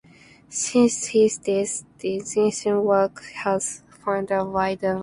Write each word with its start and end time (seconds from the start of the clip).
Since 0.49 1.09
his 1.09 1.37
death, 1.37 1.83
Eilshemius's 1.99 2.65
work 2.83 3.21
has 3.43 3.83
found 4.03 4.31
a 4.31 4.43
wider 4.43 4.93
audience. 4.93 4.99